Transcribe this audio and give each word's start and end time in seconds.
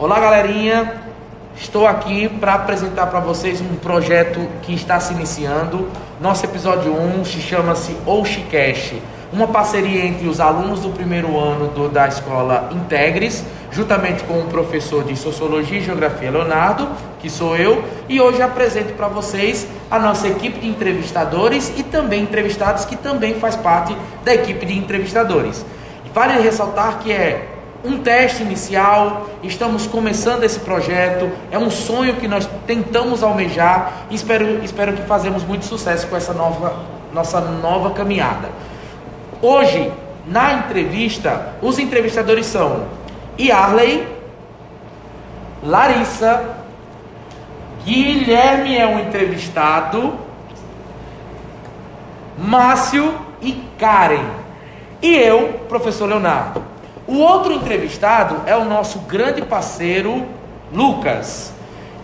Olá, 0.00 0.18
galerinha. 0.18 0.94
Estou 1.54 1.86
aqui 1.86 2.26
para 2.26 2.54
apresentar 2.54 3.08
para 3.08 3.20
vocês 3.20 3.60
um 3.60 3.76
projeto 3.76 4.40
que 4.62 4.72
está 4.72 4.98
se 4.98 5.12
iniciando. 5.12 5.90
Nosso 6.18 6.42
episódio 6.46 6.90
1 6.90 7.26
se 7.26 7.38
chama-se 7.42 7.94
Oshicast, 8.06 9.02
uma 9.30 9.46
parceria 9.48 10.06
entre 10.06 10.26
os 10.26 10.40
alunos 10.40 10.80
do 10.80 10.88
primeiro 10.88 11.38
ano 11.38 11.68
do, 11.68 11.90
da 11.90 12.08
escola 12.08 12.70
Integres, 12.72 13.44
juntamente 13.70 14.24
com 14.24 14.40
o 14.40 14.46
professor 14.46 15.04
de 15.04 15.14
Sociologia 15.14 15.80
e 15.80 15.84
Geografia 15.84 16.30
Leonardo, 16.30 16.88
que 17.18 17.28
sou 17.28 17.54
eu, 17.54 17.84
e 18.08 18.22
hoje 18.22 18.40
apresento 18.40 18.94
para 18.94 19.08
vocês 19.08 19.68
a 19.90 19.98
nossa 19.98 20.26
equipe 20.28 20.60
de 20.60 20.66
entrevistadores 20.66 21.74
e 21.76 21.82
também 21.82 22.22
entrevistados 22.22 22.86
que 22.86 22.96
também 22.96 23.34
faz 23.34 23.54
parte 23.54 23.94
da 24.24 24.32
equipe 24.32 24.64
de 24.64 24.78
entrevistadores. 24.78 25.62
Vale 26.14 26.40
ressaltar 26.40 27.00
que 27.00 27.12
é 27.12 27.49
um 27.84 27.98
teste 27.98 28.42
inicial, 28.42 29.28
estamos 29.42 29.86
começando 29.86 30.44
esse 30.44 30.60
projeto, 30.60 31.30
é 31.50 31.58
um 31.58 31.70
sonho 31.70 32.16
que 32.16 32.28
nós 32.28 32.48
tentamos 32.66 33.22
almejar 33.22 34.04
e 34.10 34.14
espero, 34.14 34.62
espero 34.62 34.92
que 34.92 35.02
fazemos 35.02 35.42
muito 35.44 35.64
sucesso 35.64 36.06
com 36.06 36.16
essa 36.16 36.34
nova, 36.34 36.74
nossa 37.12 37.40
nova 37.40 37.90
caminhada. 37.90 38.48
Hoje, 39.40 39.90
na 40.26 40.52
entrevista, 40.52 41.54
os 41.62 41.78
entrevistadores 41.78 42.46
são 42.46 42.84
Yarley, 43.38 44.06
Larissa, 45.62 46.56
Guilherme 47.84 48.76
é 48.76 48.86
um 48.86 49.00
entrevistado, 49.00 50.14
Márcio 52.36 53.14
e 53.40 53.52
Karen. 53.78 54.26
E 55.00 55.14
eu, 55.14 55.64
professor 55.66 56.06
Leonardo. 56.06 56.62
O 57.10 57.18
outro 57.18 57.52
entrevistado 57.52 58.42
é 58.46 58.56
o 58.56 58.64
nosso 58.64 59.00
grande 59.00 59.42
parceiro 59.42 60.24
Lucas. 60.72 61.52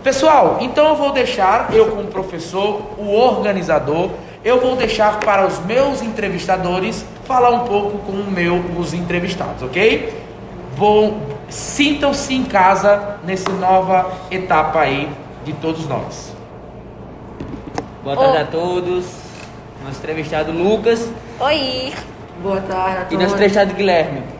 Pessoal, 0.03 0.57
então 0.59 0.85
eu 0.89 0.95
vou 0.97 1.13
deixar, 1.13 1.73
eu 1.73 1.91
como 1.91 2.03
professor, 2.07 2.81
o 2.97 3.13
organizador, 3.13 4.09
eu 4.43 4.59
vou 4.59 4.75
deixar 4.75 5.17
para 5.21 5.47
os 5.47 5.59
meus 5.59 6.01
entrevistadores 6.01 7.05
falar 7.23 7.51
um 7.51 7.59
pouco 7.59 7.99
com 7.99 8.11
o 8.11 8.29
meu, 8.29 8.61
os 8.77 8.93
entrevistados, 8.93 9.63
ok? 9.63 10.13
Bom, 10.77 11.21
sintam-se 11.47 12.33
em 12.33 12.43
casa 12.43 13.15
nessa 13.23 13.49
nova 13.51 14.11
etapa 14.29 14.81
aí 14.81 15.09
de 15.45 15.53
todos 15.53 15.87
nós. 15.87 16.35
Boa 18.03 18.17
tarde 18.17 18.37
a 18.39 18.45
todos. 18.45 19.05
Nosso 19.85 19.99
entrevistado 19.99 20.51
Lucas 20.51 21.09
Oi! 21.39 21.93
Boa 22.43 22.59
tarde 22.59 22.97
a 22.97 23.01
e 23.01 23.05
todos. 23.05 23.23
nosso 23.23 23.35
entrevistado 23.35 23.73
Guilherme. 23.73 24.36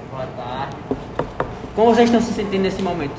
Como 1.78 1.94
vocês 1.94 2.10
estão 2.10 2.20
se 2.20 2.34
sentindo 2.34 2.64
nesse 2.64 2.82
momento? 2.82 3.14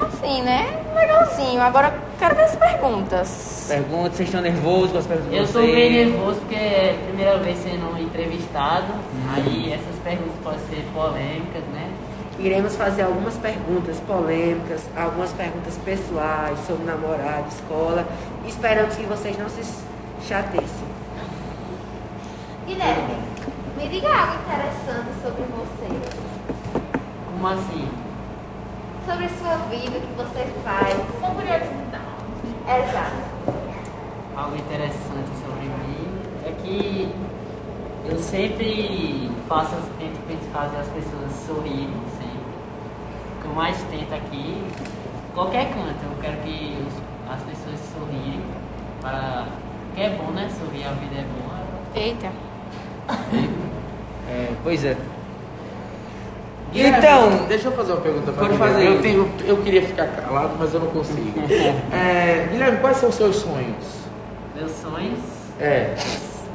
Assim, 0.00 0.40
né? 0.42 0.80
Legalzinho. 0.94 1.60
Agora 1.60 1.92
quero 2.16 2.36
ver 2.36 2.44
as 2.44 2.54
perguntas. 2.54 3.66
Perguntas, 3.66 4.12
vocês 4.14 4.28
estão 4.28 4.40
nervosos 4.40 4.92
com 4.92 4.98
as 4.98 5.06
perguntas 5.06 5.32
Eu 5.36 5.52
tô 5.52 5.58
meio 5.58 6.12
nervoso 6.12 6.38
porque 6.38 6.54
é 6.54 6.96
a 6.96 7.06
primeira 7.08 7.38
vez 7.38 7.58
sendo 7.58 8.00
entrevistado, 8.00 8.92
aí 9.34 9.72
essas 9.72 9.96
perguntas 10.04 10.32
podem 10.44 10.60
ser 10.70 10.86
polêmicas, 10.94 11.64
né? 11.72 11.90
Iremos 12.38 12.76
fazer 12.76 13.02
algumas 13.02 13.34
perguntas 13.34 13.98
polêmicas, 14.06 14.82
algumas 14.96 15.32
perguntas 15.32 15.76
pessoais 15.84 16.56
sobre 16.68 16.84
namorado, 16.84 17.48
escola. 17.48 18.06
Esperamos 18.46 18.94
que 18.94 19.06
vocês 19.06 19.36
não 19.36 19.48
se 19.48 19.60
chateiem. 20.28 20.64
Guilherme, 22.64 23.16
me 23.76 23.88
diga 23.88 24.08
algo 24.08 24.34
interessante 24.40 25.08
sobre 25.20 25.42
você. 25.50 26.14
Como 27.26 27.48
assim? 27.48 28.03
Sobre 29.06 29.28
sua 29.28 29.56
vida, 29.68 29.98
o 29.98 30.00
que 30.00 30.14
você 30.16 30.44
faz. 30.64 30.94
Com 31.20 31.34
curiosidade. 31.34 32.04
Exato. 32.66 33.54
Algo 34.36 34.56
interessante 34.56 35.30
sobre 35.44 35.66
mim 35.68 36.08
é 36.46 36.52
que 36.62 37.14
eu 38.06 38.18
sempre 38.18 39.30
faço, 39.48 39.76
tento 39.98 40.52
fazer 40.52 40.76
as 40.78 40.88
pessoas 40.88 41.30
sorrirem 41.46 41.90
sempre. 42.18 42.54
O 43.38 43.42
que 43.42 43.48
eu 43.48 43.54
mais 43.54 43.76
tento 43.90 44.12
aqui, 44.14 44.62
qualquer 45.34 45.68
canto, 45.68 46.02
eu 46.04 46.16
quero 46.20 46.36
que 46.38 46.76
os- 46.86 47.32
as 47.32 47.42
pessoas 47.42 47.78
sorrirem. 47.94 48.42
Para... 49.02 49.46
Que 49.94 50.02
é 50.02 50.10
bom, 50.10 50.30
né? 50.32 50.48
Sorrir, 50.58 50.84
a 50.86 50.92
vida 50.92 51.14
é 51.20 51.24
boa. 51.24 51.60
Eita. 51.94 52.32
É, 54.26 54.54
pois 54.64 54.82
é. 54.82 54.96
Guilherme, 56.72 56.98
Então, 56.98 57.46
deixa 57.46 57.68
eu 57.68 57.72
fazer 57.72 57.92
uma 57.92 58.00
pergunta 58.00 58.32
para 58.32 58.46
pode 58.46 58.52
Guilherme. 58.56 58.74
fazer. 58.74 58.86
Eu, 58.88 59.02
tenho, 59.02 59.32
eu 59.46 59.56
queria 59.58 59.82
ficar 59.82 60.06
calado, 60.08 60.56
mas 60.58 60.74
eu 60.74 60.80
não 60.80 60.88
consigo. 60.88 61.32
É, 61.92 62.48
Guilherme, 62.50 62.78
quais 62.78 62.96
são 62.96 63.08
os 63.08 63.14
seus 63.14 63.36
sonhos? 63.36 63.84
Meus 64.56 64.72
sonhos 64.72 65.18
É, 65.60 65.94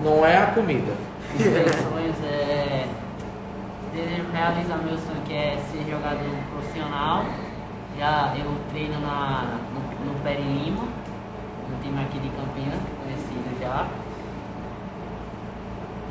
não 0.04 0.26
é 0.26 0.38
a 0.38 0.48
comida. 0.48 0.92
Meus 1.38 1.50
sonhos 1.76 2.16
é. 2.26 2.86
Desejo 3.94 4.24
realizar 4.34 4.78
meu 4.78 4.98
sonho 4.98 5.22
que 5.26 5.34
é 5.34 5.58
ser 5.72 5.90
jogador 5.90 6.30
profissional. 6.54 7.26
Já 7.98 8.34
eu 8.38 8.52
treino 8.72 9.00
na, 9.02 9.58
no, 9.74 10.06
no 10.14 10.20
Peri 10.22 10.42
Lima, 10.42 10.84
um 10.84 11.82
time 11.84 12.02
aqui 12.02 12.20
de 12.20 12.30
Campinas, 12.30 12.80
conhecido 13.04 13.60
já. 13.62 13.88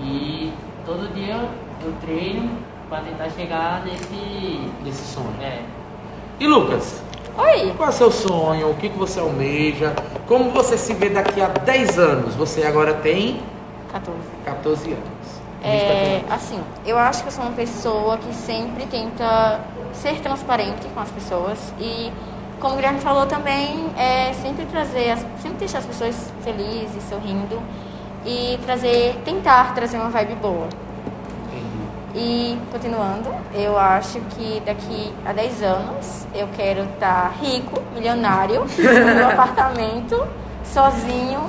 E 0.01 0.53
todo 0.85 1.13
dia 1.15 1.49
eu 1.85 1.93
treino 2.03 2.51
para 2.89 3.03
tentar 3.03 3.31
chegar 3.31 3.85
nesse. 3.85 4.71
Desse 4.83 5.05
sonho. 5.15 5.35
É, 5.41 5.61
E 6.41 6.47
Lucas, 6.47 7.03
Oi! 7.37 7.73
qual 7.77 7.89
é 7.89 7.93
o 7.93 7.95
seu 7.95 8.11
sonho? 8.11 8.71
O 8.71 8.75
que, 8.75 8.89
que 8.89 8.99
você 8.99 9.21
almeja? 9.21 9.95
Como 10.27 10.51
você 10.51 10.77
se 10.77 10.95
vê 10.95 11.09
daqui 11.09 11.41
a 11.41 11.49
10 11.49 11.99
anos? 11.99 12.35
Você 12.35 12.65
agora 12.65 12.95
tem 12.95 13.41
14. 13.93 14.19
14 14.45 14.93
anos. 14.93 15.39
É, 15.63 16.23
assim, 16.31 16.61
eu 16.87 16.97
acho 16.97 17.23
que 17.23 17.29
eu 17.29 17.33
sou 17.33 17.43
uma 17.45 17.53
pessoa 17.53 18.17
que 18.17 18.33
sempre 18.33 18.87
tenta 18.87 19.61
ser 19.93 20.21
transparente 20.21 20.87
com 20.95 21.01
as 21.01 21.11
pessoas 21.11 21.75
e, 21.81 22.13
como 22.61 22.75
o 22.75 22.77
Guilherme 22.77 23.01
falou 23.01 23.27
também, 23.27 23.87
é 23.97 24.33
sempre 24.35 24.67
trazer, 24.67 25.11
as, 25.11 25.21
sempre 25.43 25.59
deixar 25.59 25.79
as 25.79 25.87
pessoas 25.87 26.33
felizes, 26.43 27.03
sorrindo 27.09 27.61
e 28.25 28.59
trazer, 28.65 29.17
tentar 29.25 29.75
trazer 29.75 29.99
uma 29.99 30.11
vibe 30.11 30.37
boa. 30.37 30.69
E, 32.21 32.59
continuando, 32.73 33.31
eu 33.55 33.79
acho 33.79 34.19
que 34.31 34.61
daqui 34.67 35.13
a 35.25 35.33
10 35.33 35.63
anos 35.63 36.27
eu 36.35 36.49
quero 36.57 36.83
estar 36.83 37.33
rico, 37.41 37.81
milionário, 37.95 38.63
no 38.77 39.15
meu 39.15 39.29
apartamento, 39.29 40.27
sozinho, 40.65 41.49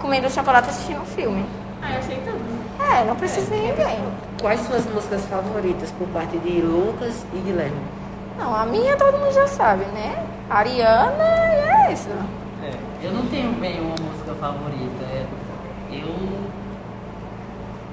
comendo 0.00 0.30
chocolate 0.30 0.70
assistindo 0.70 1.02
um 1.02 1.04
filme. 1.04 1.44
Ah, 1.82 1.92
eu 1.92 1.98
achei 1.98 2.16
tudo. 2.16 2.58
É, 2.80 3.04
não 3.04 3.14
preciso 3.14 3.50
de 3.50 3.56
ninguém. 3.58 3.98
Quais 4.40 4.60
são 4.60 4.74
as 4.74 4.86
músicas 4.86 5.22
favoritas 5.26 5.90
por 5.98 6.08
parte 6.08 6.38
de 6.38 6.62
Lucas 6.62 7.26
e 7.34 7.38
Guilherme? 7.38 7.76
Não, 8.38 8.54
a 8.54 8.64
minha 8.64 8.96
todo 8.96 9.18
mundo 9.18 9.32
já 9.34 9.46
sabe, 9.48 9.84
né? 9.86 10.24
Ariana 10.48 11.24
e 11.24 11.88
é 11.90 11.92
isso. 11.92 12.08
é, 12.64 13.06
eu 13.06 13.12
não 13.12 13.26
tenho 13.26 13.52
bem 13.60 13.80
uma 13.80 13.90
música 14.00 14.32
favorita. 14.40 15.04
é, 15.12 15.26
eu 15.92 16.47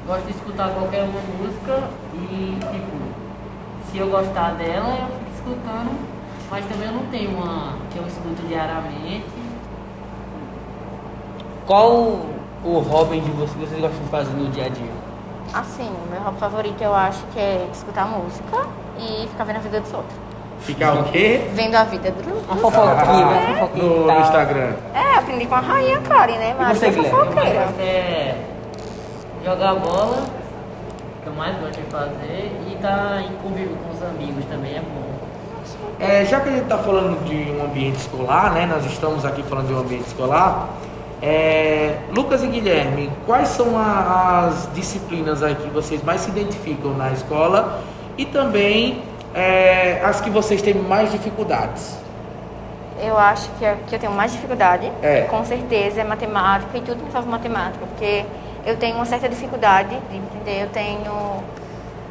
gosto 0.05 0.25
de 0.25 0.31
escutar 0.31 0.69
qualquer 0.69 1.03
uma 1.03 1.19
música 1.39 1.83
e, 2.13 2.57
tipo, 2.59 2.97
se 3.91 3.97
eu 3.97 4.07
gostar 4.07 4.51
dela, 4.51 4.89
eu 4.99 5.07
fico 5.07 5.31
escutando, 5.35 5.91
mas 6.49 6.65
também 6.65 6.87
eu 6.87 6.93
não 6.93 7.05
tenho 7.07 7.31
uma 7.31 7.73
que 7.91 7.97
eu 7.97 8.05
escuto 8.07 8.41
diariamente. 8.47 9.25
qual 11.65 12.19
o 12.63 12.79
hobby 12.79 13.19
de 13.19 13.31
vocês 13.31 13.51
que 13.53 13.59
vocês 13.59 13.81
gostam 13.81 14.03
de 14.03 14.09
fazer 14.09 14.33
no 14.33 14.49
dia 14.49 14.65
a 14.65 14.69
dia? 14.69 14.91
Assim, 15.53 15.89
meu 16.11 16.21
hobby 16.21 16.39
favorito 16.39 16.81
eu 16.81 16.93
acho 16.93 17.23
que 17.33 17.39
é 17.39 17.67
escutar 17.71 18.05
música 18.05 18.67
e 18.99 19.27
ficar 19.27 19.43
vendo 19.45 19.57
a 19.57 19.59
vida 19.59 19.79
dos 19.79 19.93
outros. 19.93 20.15
Ficar 20.59 20.93
o 20.93 21.03
quê? 21.05 21.49
Vendo 21.53 21.75
a 21.75 21.83
vida 21.83 22.11
dos 22.11 22.25
Uma 22.25 22.35
outros. 22.37 22.61
fofoquinha, 22.61 23.25
uma 23.27 23.55
fofoquinha. 23.59 23.83
No, 23.83 24.05
no. 24.07 24.19
Instagram. 24.19 24.73
É, 24.93 25.17
aprendi 25.17 25.45
com 25.45 25.55
a 25.55 25.59
rainha 25.59 25.99
Karen, 26.01 26.37
né? 26.37 26.55
Maria 26.57 26.75
você, 26.75 26.91
mais 26.91 27.09
fofoqueira. 27.09 27.59
é 27.79 28.54
jogar 29.45 29.75
bola, 29.75 30.23
que 31.21 31.27
eu 31.27 31.33
mais 31.33 31.55
gosto 31.57 31.75
de 31.79 31.83
fazer, 31.91 32.51
e 32.67 32.73
estar 32.73 33.21
em 33.21 33.35
convívio 33.43 33.77
com 33.77 33.93
os 33.95 34.01
amigos 34.03 34.43
também 34.45 34.71
é 34.75 34.79
bom. 34.81 35.05
É, 35.99 36.25
já 36.25 36.39
que 36.41 36.49
a 36.49 36.51
gente 36.51 36.63
está 36.63 36.77
falando 36.79 37.23
de 37.25 37.51
um 37.51 37.63
ambiente 37.63 37.97
escolar, 37.97 38.51
né? 38.53 38.65
Nós 38.65 38.85
estamos 38.85 39.23
aqui 39.23 39.43
falando 39.43 39.67
de 39.67 39.73
um 39.73 39.79
ambiente 39.79 40.07
escolar. 40.07 40.69
é, 41.21 41.95
Lucas 42.13 42.43
e 42.43 42.47
Guilherme, 42.47 43.09
quais 43.25 43.47
são 43.47 43.77
a- 43.79 44.47
as 44.47 44.69
disciplinas 44.75 45.41
aí 45.41 45.55
que 45.55 45.69
vocês 45.69 46.03
mais 46.03 46.21
se 46.21 46.29
identificam 46.29 46.91
na 46.93 47.09
escola 47.13 47.79
e 48.17 48.25
também 48.25 49.01
é, 49.33 50.01
as 50.03 50.19
que 50.21 50.29
vocês 50.29 50.61
têm 50.61 50.75
mais 50.75 51.11
dificuldades? 51.11 51.97
Eu 53.01 53.17
acho 53.17 53.49
que, 53.57 53.65
é- 53.65 53.77
que 53.87 53.95
eu 53.95 53.99
tenho 53.99 54.11
mais 54.11 54.33
dificuldade, 54.33 54.91
É. 55.01 55.21
com 55.21 55.43
certeza, 55.45 56.01
é 56.01 56.03
matemática 56.03 56.77
e 56.77 56.81
tudo 56.81 57.01
que 57.01 57.07
envolve 57.09 57.29
matemática, 57.29 57.83
porque 57.87 58.25
eu 58.65 58.77
tenho 58.77 58.95
uma 58.95 59.05
certa 59.05 59.29
dificuldade 59.29 59.95
de 60.09 60.17
entender, 60.17 60.63
eu 60.63 60.69
tenho 60.69 61.43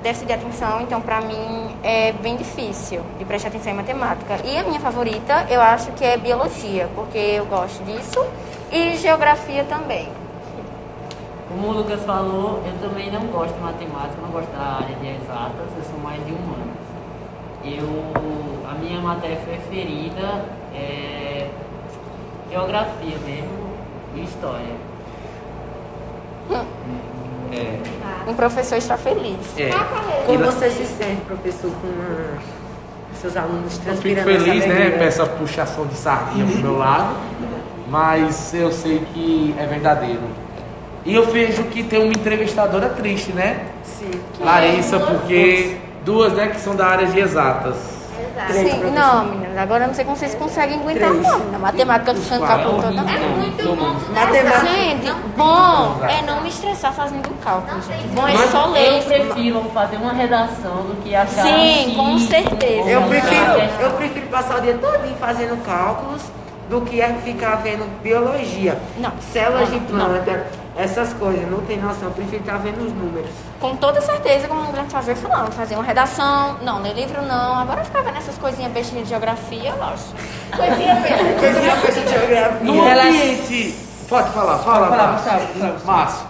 déficit 0.02 0.26
de 0.26 0.32
atenção, 0.34 0.82
então 0.82 1.00
para 1.00 1.20
mim 1.22 1.74
é 1.82 2.12
bem 2.12 2.36
difícil 2.36 3.02
de 3.18 3.24
prestar 3.24 3.48
atenção 3.48 3.72
em 3.72 3.76
matemática. 3.76 4.38
E 4.44 4.56
a 4.56 4.62
minha 4.62 4.78
favorita, 4.78 5.46
eu 5.48 5.60
acho 5.60 5.90
que 5.92 6.04
é 6.04 6.16
biologia, 6.16 6.88
porque 6.94 7.18
eu 7.18 7.46
gosto 7.46 7.82
disso, 7.84 8.24
e 8.70 8.96
geografia 8.96 9.64
também. 9.64 10.08
Como 11.48 11.68
o 11.68 11.72
Lucas 11.72 12.02
falou, 12.04 12.62
eu 12.66 12.88
também 12.88 13.10
não 13.10 13.26
gosto 13.28 13.54
de 13.54 13.60
matemática, 13.60 14.16
não 14.22 14.30
gosto 14.30 14.50
da 14.50 14.82
área 14.82 14.94
de 14.96 15.06
exatas, 15.08 15.68
eu 15.76 15.84
sou 15.84 15.98
mais 16.00 16.24
de 16.24 16.32
humanos. 16.32 16.74
Eu, 17.64 18.70
a 18.70 18.74
minha 18.74 19.00
matéria 19.00 19.36
preferida 19.36 20.44
é 20.74 21.48
geografia 22.50 23.16
mesmo 23.24 23.74
e 24.14 24.22
história. 24.22 24.94
É. 27.52 27.79
Um 28.26 28.35
professor 28.35 28.76
está 28.76 28.96
feliz. 28.96 29.37
É. 29.56 29.70
Como 30.26 30.38
E 30.38 30.43
você 30.43 30.70
se 30.70 30.87
sente, 30.87 31.20
professor, 31.26 31.70
com 31.70 31.88
ah, 32.00 32.38
seus 33.20 33.37
alunos 33.37 33.64
Eu 33.64 33.70
fico 33.70 33.85
transpirando 33.85 34.44
feliz, 34.44 34.67
né, 34.67 34.91
com 34.99 35.05
essa 35.05 35.26
puxação 35.26 35.87
de 35.87 35.94
sardinha 35.94 36.46
pro 36.46 36.58
meu 36.58 36.79
lado, 36.79 37.14
mas 37.88 38.52
eu 38.55 38.73
sei 38.73 39.05
que 39.12 39.55
é 39.58 39.67
verdadeiro. 39.67 40.23
E 41.05 41.14
eu 41.14 41.26
vejo 41.31 41.64
que 41.64 41.82
tem 41.82 42.02
uma 42.02 42.12
entrevistadora 42.12 42.88
triste, 42.88 43.32
né? 43.32 43.67
Sim. 43.82 44.11
Larissa, 44.40 44.99
porque 44.99 45.76
duas, 46.05 46.32
né, 46.32 46.49
que 46.49 46.61
são 46.61 46.75
da 46.75 46.87
área 46.87 47.06
de 47.06 47.20
exatas. 47.20 47.76
Exato. 48.19 48.52
Três, 48.52 48.73
Sim, 48.73 48.90
não, 48.90 49.44
meninas, 49.54 49.62
agora 49.62 49.84
eu 49.84 49.88
não 49.88 49.94
sei 49.94 50.04
como 50.04 50.16
vocês 50.16 50.34
conseguem 50.34 50.78
aguentar, 50.78 51.10
Três. 51.10 51.22
não. 51.22 51.38
Na 51.50 51.58
matemática, 51.58 52.14
ficando 52.14 52.46
cálculo 52.46 52.82
toda 52.82 53.00
É 53.00 53.18
muito 53.18 53.76
bom 53.76 54.12
Matemática. 54.12 54.66
Gente, 54.66 55.12
bom 55.36 56.00
é 56.04 56.22
não 56.22 56.40
me 56.42 56.48
estressar 56.48 56.92
fazendo 56.92 57.28
cálculo, 57.42 57.80
gente. 57.82 58.08
Bom 58.08 58.26
é 58.28 58.36
só 58.48 58.66
ler. 58.66 58.98
eu 58.98 59.02
prefiro 59.02 59.60
fazer 59.72 59.96
uma 59.96 60.12
redação 60.12 60.82
do 60.82 61.02
que 61.02 61.14
achar 61.14 61.44
Sim, 61.44 61.84
X, 61.90 61.96
com 61.96 62.18
certeza. 62.18 62.90
Eu 62.90 63.02
prefiro, 63.02 63.52
eu 63.80 63.90
prefiro 63.92 64.26
passar 64.26 64.58
o 64.58 64.60
dia 64.60 64.76
todo 64.80 65.04
fazendo 65.18 65.62
cálculos 65.64 66.22
do 66.68 66.80
que 66.80 67.00
é 67.00 67.12
ficar 67.24 67.56
vendo 67.56 67.84
biologia. 68.02 68.78
Não. 68.98 69.12
Células 69.32 69.70
de 69.70 69.78
Não, 69.78 69.86
planta, 69.86 70.46
essas 70.76 71.12
coisas, 71.15 71.49
não 71.50 71.61
tem 71.62 71.79
noção. 71.79 72.09
Eu 72.09 72.11
prefiro 72.15 72.43
estar 72.43 72.56
vendo 72.59 72.85
os 72.85 72.93
números. 72.93 73.31
Com 73.61 73.76
toda 73.76 74.00
certeza, 74.00 74.49
como 74.49 74.69
o 74.69 74.73
grande 74.73 74.91
fazer 74.91 75.15
falando, 75.15 75.53
fazer 75.53 75.75
uma 75.76 75.85
redação, 75.85 76.56
não, 76.62 76.82
ler 76.82 76.94
livro 76.94 77.23
não. 77.23 77.59
Agora 77.61 77.85
ficar 77.85 78.03
vendo 78.03 78.19
essas 78.19 78.37
coisinhas 78.38 78.73
bestinhas 78.73 79.05
de 79.05 79.11
geografia, 79.11 79.73
lógico. 79.75 80.15
Coisinha 80.56 80.97
feia, 80.97 81.17
coisinha 81.38 81.76
de 82.05 82.09
geografia. 82.11 82.59
No 82.62 82.82
ambiente. 82.82 83.75
Pode 84.09 84.29
falar, 84.31 84.59
fala, 84.59 84.88
falar, 84.88 85.79
Márcio. 85.85 86.26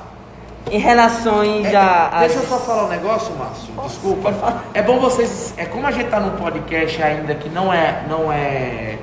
Em 0.70 0.78
relações 0.78 1.74
a. 1.74 2.08
a- 2.12 2.20
Deixa 2.20 2.36
eu 2.38 2.46
só 2.46 2.58
falar 2.58 2.84
um 2.84 2.88
negócio, 2.88 3.34
Márcio. 3.34 3.72
Desculpa. 3.86 4.32
É 4.72 4.80
bom 4.82 4.98
vocês. 5.00 5.52
É 5.58 5.66
como 5.66 5.86
a 5.86 5.90
gente 5.90 6.08
tá 6.08 6.20
num 6.20 6.36
podcast 6.36 7.02
ainda 7.02 7.34
que 7.34 7.48
não 7.50 7.70
é, 7.72 8.02
não 8.08 8.32
é, 8.32 8.96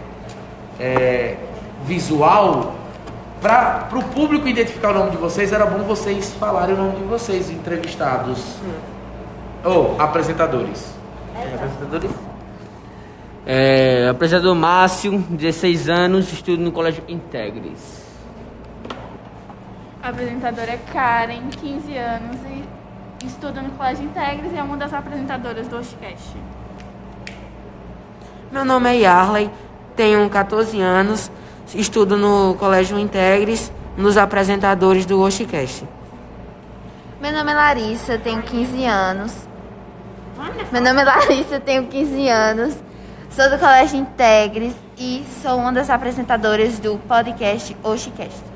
é 0.80 1.36
visual. 1.86 2.74
Para 3.42 3.90
o 3.98 4.04
público 4.04 4.48
identificar 4.48 4.92
o 4.92 4.94
nome 4.94 5.12
de 5.12 5.18
vocês, 5.18 5.52
era 5.52 5.66
bom 5.66 5.80
vocês 5.80 6.32
falarem 6.34 6.76
o 6.76 6.78
nome 6.78 6.98
de 6.98 7.04
vocês, 7.06 7.50
entrevistados. 7.50 8.58
Ou 9.66 10.00
apresentadores. 10.00 10.94
Apresentadores? 11.36 12.12
É, 13.44 14.08
apresentador 14.10 14.54
Márcio, 14.54 15.18
16 15.28 15.90
anos, 15.90 16.32
estudo 16.32 16.62
no 16.62 16.72
Colégio 16.72 17.04
Integris. 17.08 18.06
A 20.04 20.10
apresentadora 20.10 20.74
é 20.74 20.80
Karen, 20.94 21.50
15 21.50 21.98
anos 21.98 22.38
e 22.46 23.26
estuda 23.26 23.62
no 23.62 23.72
Colégio 23.72 24.06
Integris 24.06 24.54
e 24.54 24.58
é 24.58 24.64
uma 24.64 24.78
das 24.78 24.94
apresentadoras 24.94 25.68
do 25.68 25.78
Oshcast. 25.78 26.38
Meu 28.52 28.66
nome 28.66 28.90
é 28.90 29.00
Yarley, 29.00 29.50
tenho 29.96 30.30
14 30.30 30.80
anos, 30.80 31.32
estudo 31.76 32.18
no 32.18 32.56
Colégio 32.56 32.98
Integres, 33.00 33.72
nos 33.98 34.18
apresentadores 34.18 35.06
do 35.06 35.20
Oshicast. 35.22 35.86
Meu 37.22 37.32
nome 37.32 37.52
é 37.52 37.54
Larissa, 37.54 38.18
tenho 38.18 38.42
15 38.42 38.86
anos. 38.86 39.34
Meu 40.72 40.82
nome 40.82 41.02
é 41.02 41.04
Larissa, 41.04 41.60
tenho 41.60 41.86
15 41.86 42.30
anos. 42.30 42.76
Sou 43.30 43.50
do 43.50 43.58
Colégio 43.58 43.98
Integres 43.98 44.74
e 44.98 45.24
sou 45.42 45.58
uma 45.58 45.72
das 45.72 45.90
apresentadoras 45.90 46.80
do 46.80 46.98
podcast 47.08 47.76
Oshicast. 47.84 48.52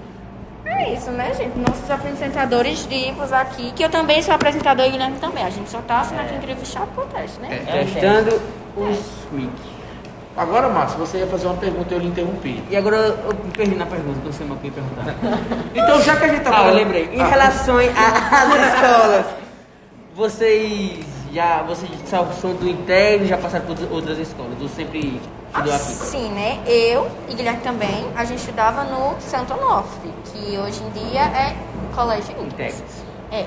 É 0.66 0.94
isso, 0.94 1.12
né, 1.12 1.34
gente? 1.34 1.58
Nossos 1.58 1.90
apresentadores 1.90 2.86
vivos 2.86 3.32
aqui, 3.32 3.72
que 3.72 3.84
eu 3.84 3.90
também 3.90 4.22
sou 4.22 4.34
apresentador 4.34 4.86
e 4.86 4.92
Guilherme 4.92 5.20
também. 5.20 5.44
A 5.44 5.50
gente 5.50 5.70
só 5.70 5.80
tá 5.80 6.02
assinando 6.02 6.28
aqui 6.28 6.36
entrevistar 6.36 6.84
o 6.84 6.88
podcast, 6.88 7.40
né? 7.40 7.60
Testando 7.66 8.42
os 8.76 9.32
mic. 9.32 9.75
Agora, 10.38 10.68
Márcio, 10.68 10.98
você 11.00 11.20
ia 11.20 11.28
fazer 11.28 11.48
uma 11.48 11.56
pergunta 11.56 11.94
e 11.94 11.98
eu 11.98 12.00
lhe 12.02 12.08
interrompi. 12.08 12.62
E 12.70 12.76
agora 12.76 12.98
eu 12.98 13.34
me 13.44 13.52
perdi 13.52 13.76
na 13.76 13.86
pergunta, 13.86 14.20
não 14.24 14.34
sei 14.34 14.46
mais 14.46 14.60
o 14.60 14.62
que 14.62 14.68
ia 14.68 14.74
perguntar. 14.74 15.16
Então, 15.74 16.02
já 16.02 16.16
que 16.18 16.26
a 16.26 16.28
gente 16.28 16.42
tá 16.44 16.50
Ah, 16.50 16.54
eu 16.54 16.58
falando- 16.58 16.76
lembrei. 16.76 17.10
Em 17.14 17.22
Ah, 17.22 17.26
relação 17.28 17.78
às 17.80 17.86
escolas, 18.74 19.26
vocês 20.16 21.06
já 21.34 21.62
vocês 21.64 21.90
são 22.10 22.54
do 22.56 22.68
Integris, 22.70 23.30
já 23.30 23.38
passaram 23.38 23.66
por 23.66 23.78
outras 23.92 24.18
escolas? 24.18 24.54
Ou 24.62 24.68
sempre 24.70 25.22
estudou 25.54 25.74
aqui? 25.74 25.84
Sim, 25.84 26.30
né? 26.32 26.60
Eu 26.66 27.10
e 27.30 27.34
Guilherme 27.34 27.60
também, 27.62 28.06
a 28.16 28.24
gente 28.26 28.40
estudava 28.40 28.84
no 28.84 29.16
Santo 29.20 29.54
Onofre, 29.54 30.12
que 30.26 30.58
hoje 30.58 30.82
em 30.84 30.90
dia 31.10 31.22
é 31.22 31.56
Colégio. 31.96 32.36
Integris. 32.42 32.84
É. 33.32 33.46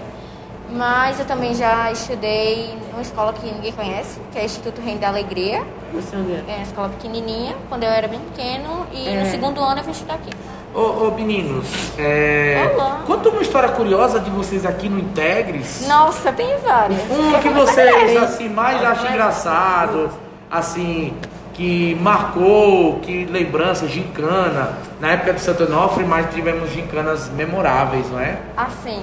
Mas 0.71 1.19
eu 1.19 1.25
também 1.27 1.55
já 1.55 1.91
estudei 1.91 2.77
numa 2.91 3.01
escola 3.03 3.33
que 3.33 3.47
ninguém 3.47 3.73
conhece, 3.73 4.21
que 4.33 4.39
é 4.39 4.45
Instituto 4.45 4.81
Reino 4.83 5.01
da 5.01 5.09
Alegria. 5.09 5.63
Você 5.95 6.15
onde 6.15 6.33
é? 6.33 6.45
É 6.47 6.55
uma 6.57 6.63
escola 6.63 6.89
pequenininha, 6.91 7.57
quando 7.69 7.85
eu 7.85 7.91
era 7.91 8.07
bem 8.07 8.21
pequeno. 8.21 8.87
E 8.93 9.09
É. 9.09 9.23
no 9.25 9.31
segundo 9.31 9.61
ano 9.63 9.81
eu 9.81 9.85
vim 9.85 9.91
estudar 9.93 10.15
aqui. 10.15 10.31
Ô, 10.75 11.07
ô, 11.07 11.11
meninos, 11.13 11.67
é... 11.99 12.71
Olá. 12.75 13.01
conta 13.07 13.31
uma 13.31 13.41
história 13.41 13.71
curiosa 13.71 14.21
de 14.21 14.29
vocês 14.31 14.67
aqui 14.67 14.89
no 14.89 14.99
Integres. 14.99 15.87
Nossa, 15.89 16.31
tem 16.31 16.59
várias. 16.59 17.01
Um 17.11 17.33
que 17.41 17.49
vocês 17.49 18.17
assim 18.23 18.51
mais 18.51 18.85
acham 18.85 19.11
engraçado, 19.11 20.11
assim, 20.51 21.15
que 21.55 21.95
marcou, 22.03 23.01
que 23.01 23.25
lembrança, 23.25 23.89
gincana. 23.89 24.75
Na 25.01 25.13
época 25.13 25.33
do 25.33 25.41
Santo 25.41 25.65
Onofre, 25.65 26.05
mas 26.05 26.33
tivemos 26.35 26.71
gincanas 26.71 27.31
memoráveis, 27.31 28.09
não 28.11 28.21
é? 28.21 28.39
Assim, 28.55 29.03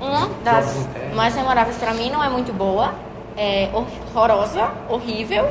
uma 0.00 0.28
das 0.42 0.86
mais 1.14 1.34
memoráveis 1.34 1.76
pra 1.76 1.92
mim 1.94 2.10
não 2.10 2.22
é 2.22 2.28
muito 2.28 2.52
boa, 2.52 2.94
é 3.36 3.68
horrorosa, 3.72 4.70
horrível, 4.88 5.48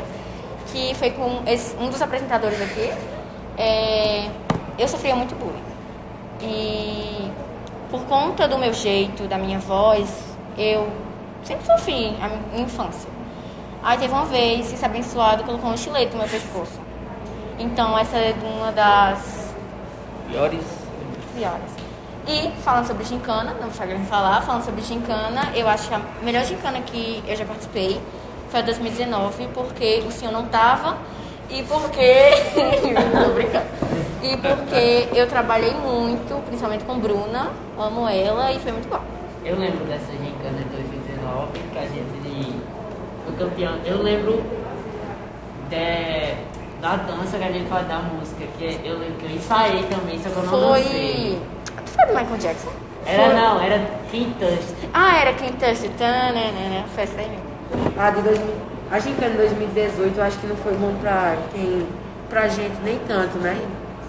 que 0.71 0.93
foi 0.95 1.11
com 1.11 1.41
esse- 1.45 1.75
um 1.77 1.89
dos 1.89 2.01
apresentadores 2.01 2.61
aqui. 2.61 2.91
É, 3.57 4.25
eu 4.77 4.87
sofria 4.87 5.15
muito 5.15 5.35
bullying. 5.35 5.63
E 6.41 7.31
por 7.89 8.01
conta 8.05 8.47
do 8.47 8.57
meu 8.57 8.73
jeito, 8.73 9.27
da 9.27 9.37
minha 9.37 9.59
voz, 9.59 10.09
eu 10.57 10.87
sempre 11.43 11.65
sofri 11.65 12.15
a 12.21 12.27
minha 12.29 12.63
infância. 12.65 13.09
Aí 13.83 13.97
teve 13.97 14.13
uma 14.13 14.25
vez, 14.25 14.71
esse 14.73 14.83
abençoado 14.85 15.43
colocou 15.43 15.69
um 15.69 15.73
estilete 15.73 16.11
no 16.13 16.19
meu 16.19 16.27
pescoço. 16.29 16.79
Então 17.59 17.97
essa 17.97 18.17
é 18.17 18.33
uma 18.57 18.71
das 18.71 19.53
Piores. 20.29 20.63
piores. 21.35 21.82
E 22.27 22.49
falando 22.61 22.87
sobre 22.87 23.03
gincana, 23.03 23.53
não 23.59 23.69
vou 23.69 23.81
Guilherme 23.85 24.05
falar, 24.05 24.41
falando 24.41 24.63
sobre 24.63 24.81
gincana, 24.81 25.51
eu 25.55 25.67
acho 25.67 25.89
que 25.89 25.93
a 25.93 26.01
melhor 26.23 26.45
gincana 26.45 26.79
que 26.81 27.21
eu 27.27 27.35
já 27.35 27.43
participei 27.43 27.99
foi 28.49 28.61
a 28.61 28.63
2019, 28.63 29.47
porque 29.53 30.03
o 30.07 30.11
senhor 30.11 30.31
não 30.31 30.45
tava 30.45 30.97
e 31.49 31.63
porque. 31.63 32.31
Tô 33.25 33.33
brincando. 33.33 33.65
E 34.23 34.37
porque 34.37 35.09
eu 35.19 35.27
trabalhei 35.27 35.73
muito, 35.73 36.41
principalmente 36.45 36.85
com 36.85 36.97
Bruna, 36.97 37.51
amo 37.77 38.07
ela 38.07 38.53
e 38.53 38.59
foi 38.59 38.71
muito 38.71 38.87
bom. 38.87 39.01
Eu 39.43 39.59
lembro 39.59 39.83
dessa 39.83 40.11
gincana 40.13 40.57
de 40.59 40.69
2019 40.69 41.59
que 41.73 41.77
a 41.77 41.81
gente 41.81 42.53
foi 43.25 43.35
campeão. 43.35 43.73
Eu 43.85 44.01
lembro 44.01 44.41
de, 45.69 46.35
da 46.79 46.95
dança 46.95 47.37
que 47.37 47.43
a 47.43 47.51
gente 47.51 47.67
faz 47.67 47.85
da 47.87 47.99
música, 47.99 48.45
que 48.57 48.79
eu 48.85 48.97
lembro 48.97 49.15
que 49.15 49.25
eu 49.25 49.31
ensaiei 49.31 49.83
também, 49.83 50.17
só 50.23 50.29
que 50.29 50.37
eu 50.37 50.43
não 50.43 50.49
Foi. 50.49 50.83
dancei. 50.83 51.41
Foi 51.95 52.05
do 52.05 52.13
Michael 52.13 52.37
Jackson? 52.37 52.71
Era 53.05 53.23
Foi. 53.25 53.33
não, 53.33 53.61
era 53.61 53.81
Quintas. 54.09 54.59
Ah, 54.93 55.17
era 55.17 55.33
quem 55.33 55.51
Touch 55.53 55.89
Tanana, 55.97 56.85
festa 56.95 57.19
aí 57.21 57.29
mesmo. 57.29 57.93
A 57.99 58.09
de 58.11 58.21
2000, 58.21 58.45
a 58.91 58.99
gincana 58.99 59.31
de 59.31 59.37
2018 59.37 60.17
eu 60.17 60.23
acho 60.23 60.37
que 60.39 60.47
não 60.47 60.55
foi 60.57 60.73
bom 60.75 60.93
pra 61.01 61.35
quem, 61.53 61.87
pra 62.29 62.47
gente 62.47 62.75
nem 62.83 62.99
tanto, 63.07 63.37
né? 63.39 63.57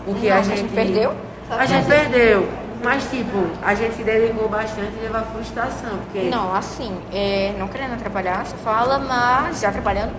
Porque 0.04 0.28
Não, 0.28 0.36
a 0.36 0.38
a 0.38 0.42
gente 0.42 0.58
gente 0.60 0.74
perdeu? 0.74 1.14
A 1.50 1.66
gente 1.66 1.86
perdeu. 1.86 2.48
Mas 2.82 3.04
tipo, 3.08 3.46
a 3.62 3.74
gente 3.74 3.94
se 3.94 4.02
dedicou 4.02 4.46
bastante 4.48 4.92
e 4.94 5.00
teve 5.00 5.16
a 5.16 5.22
frustração, 5.22 5.96
porque 6.04 6.28
Não, 6.28 6.54
assim, 6.54 6.94
é, 7.12 7.54
não 7.58 7.66
querendo 7.66 7.94
atrapalhar, 7.94 8.44
você 8.44 8.56
fala, 8.58 8.98
mas 8.98 9.60
já 9.60 9.72
trabalhando. 9.72 10.12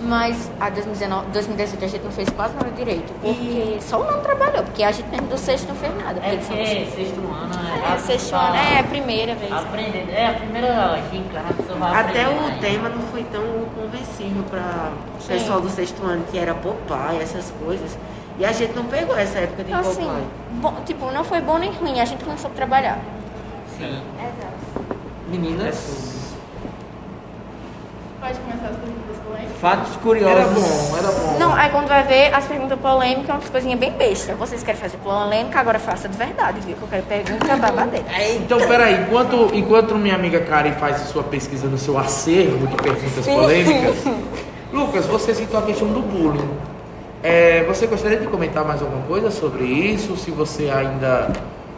Mas 0.00 0.48
a 0.60 0.70
2019, 0.70 1.26
2017 1.32 1.84
a 1.84 1.88
gente 1.88 2.04
não 2.04 2.12
fez 2.12 2.28
quase 2.30 2.54
nada 2.54 2.70
direito. 2.70 3.12
Porque 3.20 3.78
só 3.80 4.00
o 4.00 4.04
não 4.04 4.20
trabalhou, 4.20 4.62
porque 4.62 4.84
a 4.84 4.92
gente 4.92 5.08
mesmo 5.08 5.26
do 5.26 5.36
sexto 5.36 5.68
não 5.68 5.74
fez 5.74 5.92
nada. 5.96 6.20
É 6.22 6.34
eles 6.34 6.46
são- 6.46 6.56
sexto 6.56 7.18
ano 7.18 7.50
É, 7.84 7.92
a- 7.92 7.98
sexto 7.98 8.32
ano, 8.36 8.54
é 8.54 8.78
a 8.78 8.84
primeira 8.84 9.34
vez. 9.34 9.52
Aprendendo. 9.52 10.10
É 10.12 10.26
a 10.28 10.34
primeira 10.34 11.02
gincana 11.12 11.48
que 11.52 11.62
você 11.64 11.72
vai 11.78 11.94
Até 12.00 12.24
aprender 12.24 12.44
o 12.56 12.60
tema 12.60 12.88
não 12.90 13.00
foi 13.08 13.24
tão 13.24 13.42
convencível 13.74 14.44
para 14.44 14.92
o 15.20 15.26
pessoal 15.26 15.60
do 15.60 15.68
sexto 15.68 16.00
ano, 16.04 16.24
que 16.30 16.38
era 16.38 16.54
Popeye, 16.54 17.20
essas 17.20 17.52
coisas. 17.64 17.98
E 18.38 18.44
a 18.44 18.52
gente 18.52 18.74
não 18.76 18.84
pegou 18.84 19.16
essa 19.16 19.38
época 19.38 19.64
de 19.64 19.72
Então, 19.72 19.82
Popeye. 19.82 20.08
assim, 20.08 20.26
bom, 20.60 20.74
tipo, 20.86 21.10
não 21.10 21.24
foi 21.24 21.40
bom 21.40 21.58
nem 21.58 21.72
ruim, 21.72 22.00
a 22.00 22.04
gente 22.04 22.24
não 22.24 22.38
soube 22.38 22.54
trabalhar. 22.54 22.98
Sim. 23.76 24.00
Meninas, 25.28 26.27
Pode 28.28 28.40
começar 28.40 28.66
as 28.66 28.76
perguntas 28.76 29.16
polêmicas? 29.26 29.58
fatos 29.58 29.96
curiosos. 29.96 30.36
Era 30.36 30.46
bom, 30.48 30.98
era 30.98 31.12
bom. 31.12 31.38
Não, 31.38 31.54
aí 31.54 31.70
quando 31.70 31.88
vai 31.88 32.02
ver 32.02 32.34
as 32.34 32.44
perguntas 32.44 32.78
polêmicas, 32.78 33.30
umas 33.36 33.48
coisinhas 33.48 33.80
bem 33.80 33.92
besta. 33.92 34.34
Vocês 34.34 34.62
querem 34.62 34.78
fazer 34.78 34.98
polêmica, 34.98 35.58
agora 35.58 35.78
faça 35.78 36.10
de 36.10 36.16
verdade, 36.16 36.60
viu? 36.60 36.76
Que 36.76 36.82
eu 36.82 36.88
quero 36.88 37.02
pergunta 37.04 37.56
babadeira. 37.56 38.04
Então, 38.34 38.58
peraí, 38.58 39.00
enquanto, 39.00 39.48
enquanto 39.54 39.94
minha 39.94 40.14
amiga 40.14 40.40
Karen 40.40 40.72
faz 40.72 40.96
a 40.96 41.04
sua 41.06 41.22
pesquisa 41.22 41.66
no 41.68 41.78
seu 41.78 41.98
acervo 41.98 42.66
de 42.66 42.76
perguntas 42.76 43.26
polêmicas, 43.26 43.96
Lucas, 44.70 45.06
você 45.06 45.34
citou 45.34 45.58
a 45.60 45.62
questão 45.62 45.88
do 45.88 46.02
bullying. 46.02 46.50
É, 47.22 47.64
você 47.64 47.86
gostaria 47.86 48.18
de 48.18 48.26
comentar 48.26 48.62
mais 48.62 48.82
alguma 48.82 49.02
coisa 49.04 49.30
sobre 49.30 49.64
isso? 49.64 50.18
Se 50.18 50.30
você 50.30 50.68
ainda. 50.68 51.32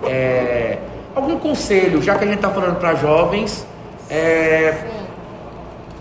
é, 0.04 0.78
algum 1.14 1.38
conselho, 1.38 2.02
já 2.02 2.18
que 2.18 2.24
a 2.24 2.26
gente 2.26 2.36
está 2.36 2.50
falando 2.50 2.76
para 2.80 2.94
jovens, 2.96 3.64
é, 4.10 4.74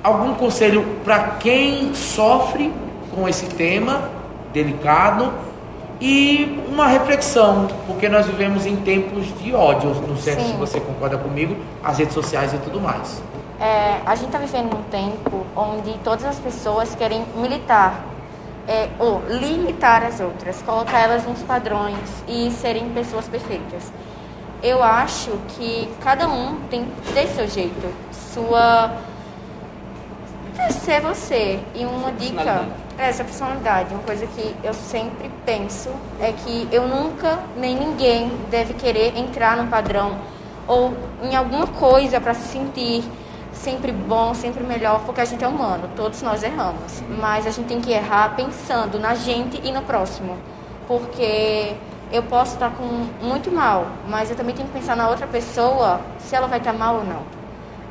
algum 0.10 0.34
conselho 0.34 0.86
para 1.04 1.36
quem 1.39 1.94
sofre 1.94 2.74
com 3.16 3.28
esse 3.28 3.46
tema 3.48 4.10
delicado 4.51 5.32
e 6.01 6.63
uma 6.70 6.88
reflexão, 6.88 7.68
porque 7.86 8.08
nós 8.08 8.25
vivemos 8.25 8.66
em 8.66 8.78
tempos 8.78 9.28
de 9.39 9.54
ódio, 9.54 9.94
não 10.08 10.16
sei 10.16 10.36
Sim. 10.36 10.51
se 10.51 10.54
você 10.54 10.80
concorda 10.80 11.18
comigo, 11.18 11.56
as 11.84 11.98
redes 11.98 12.13
sociais 12.13 12.54
e 12.54 12.58
tudo 12.58 12.80
mais. 12.80 13.22
É, 13.60 14.00
a 14.06 14.16
gente 14.16 14.28
está 14.28 14.39
vivendo 14.39 14.74
num 14.74 14.84
tempo 14.84 15.46
onde 15.56 15.94
todas 16.00 16.24
as 16.24 16.39
pessoas 16.39 16.96
querem 16.96 17.25
militar, 17.36 18.06
é, 18.66 18.88
ou 18.98 19.22
limitar 19.28 20.04
as 20.04 20.22
outras, 20.22 20.62
colocar 20.62 21.00
elas 21.00 21.25
nos 21.25 21.42
padrões 21.44 21.98
e 22.28 22.50
serem 22.51 22.89
pessoas 22.92 23.28
perfeitas. 23.28 23.92
Eu 24.63 24.82
acho 24.84 25.32
que 25.50 25.89
cada 26.01 26.28
um 26.30 26.58
tem 26.70 26.86
que 26.86 27.13
ter 27.13 27.28
seu 27.28 27.48
jeito, 27.48 27.94
sua. 28.34 28.92
Ser 30.72 31.01
você. 31.01 31.60
E 31.75 31.86
uma 31.86 32.12
dica, 32.12 32.68
é 32.98 33.10
essa 33.10 33.24
personalidade, 33.24 33.94
uma 33.94 34.04
coisa 34.04 34.28
que 34.28 34.56
eu 34.63 34.74
sempre 34.74 35.32
penso 35.46 35.89
é 36.20 36.32
que 36.32 36.68
eu 36.72 36.88
nunca, 36.88 37.39
nem 37.56 37.75
ninguém, 37.75 38.32
deve 38.50 38.74
querer 38.74 39.18
entrar 39.18 39.58
num 39.58 39.68
padrão 39.68 40.18
ou 40.68 40.94
em 41.24 41.36
alguma 41.36 41.66
coisa 41.68 42.20
para 42.20 42.34
se 42.34 42.48
sentir 42.50 43.04
sempre 43.54 43.92
bom, 43.92 44.34
sempre 44.34 44.63
melhor, 44.63 45.01
porque 45.06 45.22
a 45.22 45.25
gente 45.25 45.44
é 45.44 45.48
humano, 45.48 45.89
todos 45.96 46.22
nós 46.22 46.44
erramos. 46.44 47.01
Mas 47.20 47.46
a 47.46 47.51
gente 47.51 47.68
tem 47.68 47.82
que 47.82 47.92
errar 47.92 48.36
pensando 48.36 49.00
na 49.00 49.16
gente 49.16 49.60
e 49.63 49.72
no 49.72 49.82
próximo. 49.82 50.38
Porque 50.88 51.75
eu 52.12 52.24
posso 52.24 52.54
estar 52.54 52.72
com 52.72 52.84
muito 53.22 53.51
mal, 53.51 53.88
mas 54.08 54.30
eu 54.30 54.36
também 54.36 54.56
tenho 54.56 54.68
que 54.68 54.74
pensar 54.74 54.96
na 54.96 55.10
outra 55.10 55.28
pessoa, 55.28 56.00
se 56.20 56.36
ela 56.36 56.48
vai 56.48 56.60
estar 56.60 56.74
mal 56.74 56.96
ou 56.96 57.04
não. 57.04 57.38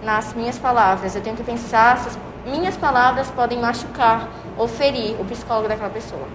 Nas 0.02 0.32
minhas 0.34 0.58
palavras, 0.58 1.14
eu 1.16 1.22
tenho 1.22 1.36
que 1.36 1.42
pensar 1.42 1.98
se 1.98 2.08
as 2.08 2.18
minhas 2.46 2.76
palavras 2.76 3.30
podem 3.30 3.58
machucar 3.58 4.28
ou 4.56 4.68
ferir 4.68 5.20
o 5.20 5.24
psicólogo 5.24 5.68
daquela 5.68 5.90
pessoa. 5.90 6.26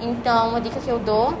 Então, 0.00 0.50
uma 0.50 0.60
dica 0.60 0.80
que 0.80 0.88
eu 0.88 0.98
dou 0.98 1.34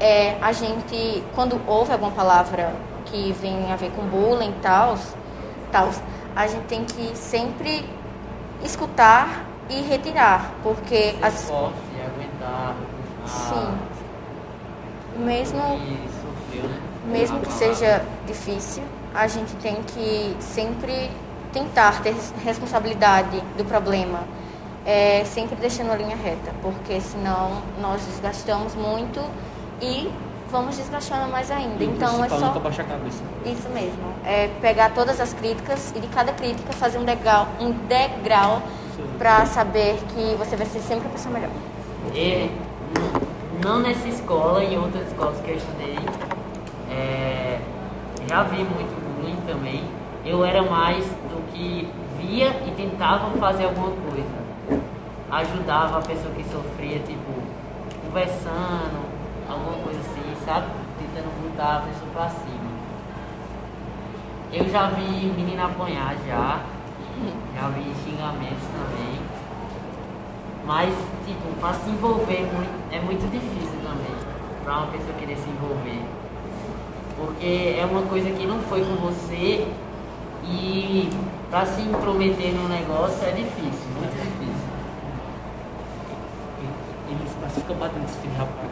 é 0.00 0.36
a 0.40 0.52
gente, 0.52 1.22
quando 1.34 1.60
ouve 1.66 1.92
alguma 1.92 2.10
palavra 2.12 2.72
que 3.06 3.32
vem 3.40 3.70
a 3.72 3.76
ver 3.76 3.90
com 3.90 4.02
bullying 4.02 4.50
e 4.50 4.60
tal, 4.62 4.96
a 6.34 6.46
gente 6.46 6.64
tem 6.64 6.84
que 6.84 7.16
sempre 7.16 7.88
escutar 8.64 9.44
e 9.68 9.82
retirar, 9.82 10.50
porque 10.62 11.12
Ser 11.12 11.18
as, 11.24 11.44
forte, 11.48 11.74
aguentar. 12.00 12.74
a- 13.24 13.28
sim, 13.28 13.78
mesmo 15.18 15.58
né? 15.58 15.98
mesmo 17.06 17.40
que 17.40 17.52
seja 17.52 18.02
difícil, 18.26 18.82
a 19.14 19.26
gente 19.28 19.54
tem 19.56 19.76
que 19.82 20.36
sempre 20.40 21.10
tentar 21.52 22.02
ter 22.02 22.12
res- 22.12 22.34
responsabilidade 22.44 23.40
do 23.56 23.64
problema, 23.64 24.20
é, 24.84 25.24
sempre 25.24 25.54
deixando 25.56 25.92
a 25.92 25.96
linha 25.96 26.16
reta, 26.16 26.52
porque 26.62 27.00
senão 27.00 27.62
nós 27.80 28.02
desgastamos 28.06 28.74
muito 28.74 29.20
e 29.80 30.10
vamos 30.50 30.76
desgastando 30.76 31.30
mais 31.30 31.50
ainda. 31.50 31.82
E 31.82 31.86
Então 31.86 32.08
é 32.24 32.28
principal, 32.28 32.38
só 32.40 32.46
nunca 32.46 32.60
a 32.68 32.84
cabeça. 32.84 33.22
isso 33.46 33.68
mesmo, 33.70 34.02
é 34.24 34.48
pegar 34.60 34.90
todas 34.90 35.20
as 35.20 35.32
críticas 35.32 35.92
e 35.96 36.00
de 36.00 36.08
cada 36.08 36.32
crítica 36.32 36.72
fazer 36.72 36.98
um 36.98 37.04
degrau, 37.04 37.46
um 37.60 37.70
degrau 37.70 38.62
para 39.18 39.46
saber 39.46 39.96
que 40.12 40.34
você 40.36 40.56
vai 40.56 40.66
ser 40.66 40.80
sempre 40.80 41.06
a 41.06 41.10
pessoa 41.10 41.32
melhor. 41.34 41.50
E, 42.12 42.18
n- 42.18 42.50
não 43.64 43.78
nessa 43.78 44.08
escola, 44.08 44.62
em 44.62 44.76
outras 44.76 45.06
escolas 45.06 45.40
que 45.40 45.50
eu 45.52 45.56
estudei, 45.56 45.98
é, 46.90 47.58
já 48.28 48.42
vi 48.44 48.58
muito 48.58 49.03
bullying 49.24 49.36
também. 49.46 49.82
Eu 50.24 50.44
era 50.44 50.62
mais 50.62 51.04
do 51.04 51.52
que 51.52 51.88
via 52.18 52.48
e 52.66 52.70
tentava 52.76 53.30
fazer 53.38 53.64
alguma 53.64 53.90
coisa. 53.90 54.44
Ajudava 55.30 55.98
a 55.98 56.02
pessoa 56.02 56.32
que 56.34 56.44
sofria, 56.44 56.98
tipo, 57.00 57.32
conversando, 58.06 59.04
alguma 59.48 59.82
coisa 59.82 60.00
assim, 60.00 60.44
sabe? 60.44 60.66
Tentando 60.98 61.30
botar 61.42 61.78
a 61.78 61.80
pessoa 61.80 62.10
pra 62.12 62.28
cima. 62.28 62.74
Eu 64.52 64.68
já 64.68 64.88
vi 64.90 65.26
menina 65.36 65.64
apanhar 65.64 66.14
já, 66.26 66.60
já 67.54 67.68
vi 67.68 67.92
xingamentos 68.04 68.64
também. 68.72 69.18
Mas, 70.64 70.94
tipo, 71.26 71.60
pra 71.60 71.74
se 71.74 71.90
envolver 71.90 72.48
é 72.92 73.00
muito 73.00 73.30
difícil 73.30 73.78
também. 73.82 74.14
Pra 74.62 74.78
uma 74.78 74.86
pessoa 74.86 75.12
querer 75.18 75.36
se 75.36 75.48
envolver. 75.50 76.23
Porque 77.24 77.76
é 77.80 77.84
uma 77.90 78.02
coisa 78.02 78.28
que 78.30 78.46
não 78.46 78.58
foi 78.60 78.80
com 78.84 78.96
você 78.96 79.66
e 80.44 81.08
pra 81.50 81.64
se 81.64 81.80
intrometer 81.80 82.52
no 82.52 82.68
negócio 82.68 83.16
é 83.26 83.30
difícil, 83.30 83.88
muito 83.98 84.12
difícil. 84.14 84.54
Ele 87.08 87.18
fica 87.54 87.74
batendo 87.74 88.04
esse 88.04 88.18
filho 88.18 88.34
rapaz. 88.36 88.68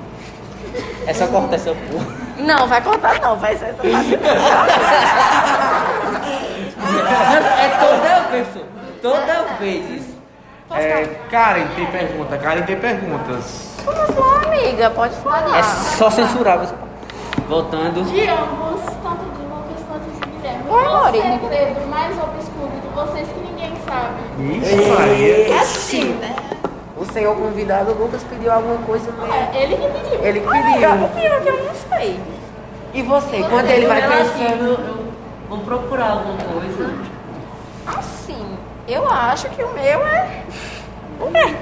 É 1.06 1.14
só 1.14 1.26
cortar 1.28 1.56
essa 1.56 1.70
porra. 1.74 2.06
Não, 2.38 2.66
vai 2.68 2.80
cortar 2.82 3.20
não, 3.20 3.36
vai 3.36 3.56
ser 3.56 3.66
essa. 3.66 3.82
É 7.58 7.68
toda 7.80 8.20
vez, 8.30 8.46
toda 9.00 9.42
vez 9.58 9.90
isso. 9.90 10.12
É, 10.70 11.04
Karen 11.30 11.66
tem 11.76 11.86
pergunta, 11.86 12.38
Karen 12.38 12.62
tem 12.62 12.76
perguntas. 12.78 13.76
Vamos 13.84 14.16
lá, 14.16 14.42
amiga, 14.46 14.90
pode 14.90 15.14
falar. 15.16 15.58
É 15.58 15.62
só 15.62 16.10
censurar. 16.10 16.58
você- 16.58 16.74
Voltando. 17.52 18.02
De 18.04 18.26
ambos, 18.30 18.80
tanto 19.02 19.24
de 19.36 19.42
Lucas 19.42 19.84
quanto 19.86 20.08
de 20.08 20.38
Guilherme. 20.38 20.64
Qual 20.66 21.02
o 21.02 21.10
segredo 21.10 21.86
mais 21.90 22.16
obscuro 22.16 22.70
de 22.80 22.88
vocês 22.94 23.28
que 23.28 23.40
ninguém 23.40 23.74
sabe? 23.84 24.22
Isso, 24.56 24.98
Maria. 24.98 25.60
assim, 25.60 26.04
né? 26.14 26.34
O 26.96 27.04
senhor 27.04 27.36
convidado, 27.36 27.92
Lucas, 27.92 28.22
pediu 28.24 28.50
alguma 28.50 28.78
coisa 28.86 29.12
mesmo. 29.12 29.34
É, 29.34 29.64
ele 29.64 29.76
que 29.76 29.86
pediu. 29.86 30.24
Ele 30.24 30.40
que 30.40 30.46
O 30.46 30.50
pediu. 30.50 31.08
pior 31.08 31.36
é 31.36 31.40
que 31.42 31.48
eu 31.50 31.64
não 31.64 31.74
sei. 31.74 32.20
E 32.94 33.02
você, 33.02 33.42
quando 33.42 33.68
ele 33.68 33.86
vai 33.86 34.00
Relativo, 34.00 34.32
pensando... 34.32 34.64
eu, 34.64 34.86
eu 34.86 35.12
vou 35.50 35.58
procurar 35.58 36.10
alguma 36.10 36.38
coisa. 36.38 36.94
Assim, 37.86 38.56
eu 38.88 39.06
acho 39.06 39.50
que 39.50 39.62
o 39.62 39.68
meu 39.74 40.06
é. 40.06 40.42
Ué, 41.20 41.54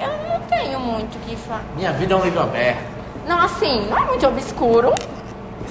eu 0.00 0.08
não 0.08 0.40
tenho 0.48 0.80
muito 0.80 1.16
o 1.16 1.20
que 1.20 1.36
falar. 1.36 1.64
Minha 1.76 1.92
vida 1.92 2.14
é 2.14 2.16
um 2.16 2.22
livro 2.22 2.40
aberto. 2.40 2.94
Não, 3.26 3.40
assim, 3.40 3.86
não 3.90 3.98
é 3.98 4.04
muito 4.06 4.26
obscuro. 4.26 4.94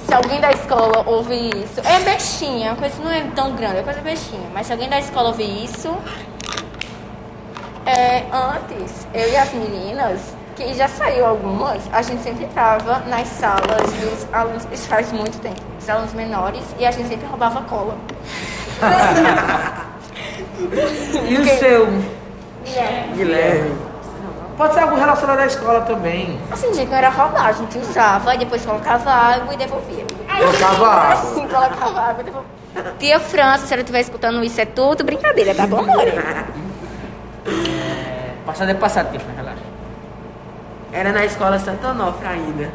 Se 0.06 0.14
alguém 0.14 0.40
da 0.40 0.50
escola 0.50 1.02
ouvir 1.06 1.54
isso, 1.56 1.80
é 1.84 2.00
bestinha, 2.00 2.72
a 2.72 2.76
coisa 2.76 3.02
não 3.02 3.10
é 3.10 3.22
tão 3.34 3.54
grande, 3.54 3.78
é 3.78 3.82
coisa 3.82 4.00
bestinha. 4.00 4.48
Mas 4.52 4.66
se 4.66 4.72
alguém 4.72 4.88
da 4.88 4.98
escola 4.98 5.28
ouvir 5.28 5.64
isso, 5.64 5.96
é, 7.86 8.24
antes, 8.32 9.06
eu 9.14 9.30
e 9.30 9.36
as 9.36 9.52
meninas, 9.52 10.20
que 10.56 10.72
já 10.74 10.88
saiu 10.88 11.26
algumas, 11.26 11.82
a 11.92 12.02
gente 12.02 12.22
sempre 12.22 12.44
entrava 12.44 13.00
nas 13.06 13.26
salas 13.28 13.92
dos 13.92 14.26
alunos, 14.32 14.66
isso 14.72 14.88
faz 14.88 15.10
muito 15.12 15.38
tempo, 15.40 15.60
dos 15.78 15.88
alunos 15.88 16.12
menores, 16.12 16.62
e 16.78 16.86
a 16.86 16.90
gente 16.90 17.08
sempre 17.08 17.26
roubava 17.26 17.62
cola. 17.62 17.96
E 21.28 21.36
o 21.36 21.44
seu? 21.58 21.88
Guilherme. 23.14 23.93
Pode 24.56 24.74
ser 24.74 24.80
algo 24.80 24.96
relacionado 24.96 25.40
à 25.40 25.46
escola 25.46 25.80
também. 25.80 26.38
Assim, 26.50 26.72
gente, 26.72 26.88
não 26.88 26.96
era 26.96 27.08
roubar, 27.08 27.46
a 27.46 27.52
gente 27.52 27.76
usava, 27.78 28.34
e 28.34 28.38
depois 28.38 28.64
colocava 28.64 29.10
água 29.10 29.52
e 29.52 29.56
devolvia. 29.56 30.04
Colocava 30.38 30.86
água. 30.88 31.30
colocava 31.48 32.00
água 32.00 32.20
e 32.20 32.24
devolvia. 32.24 32.94
Tia 32.98 33.20
França, 33.20 33.66
se 33.66 33.72
ela 33.72 33.82
estiver 33.82 34.00
escutando 34.00 34.42
isso, 34.44 34.60
é 34.60 34.64
tudo 34.64 35.04
brincadeira, 35.04 35.54
tá 35.54 35.66
bom, 35.66 35.80
amor? 35.80 36.06
Passado 38.46 38.70
é 38.70 38.74
passado, 38.74 39.12
Tiffany, 39.12 39.36
relaxa. 39.36 39.62
Era 40.92 41.12
na 41.12 41.24
escola 41.24 41.58
Santo 41.58 41.86
Onofre 41.88 42.26
ainda. 42.26 42.70